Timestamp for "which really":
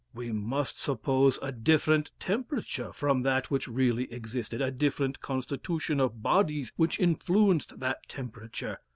3.51-4.11